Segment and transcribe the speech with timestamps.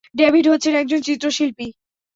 [0.15, 1.67] David হচ্ছেন একজন চিত্রশিল্পী।